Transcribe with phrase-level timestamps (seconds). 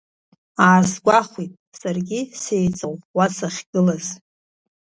[0.67, 4.05] Аасгәахәит саргьы сеиҵаӷәӷәа сахьгылаз.